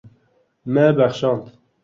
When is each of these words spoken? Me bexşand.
Me 0.73 0.85
bexşand. 0.97 1.43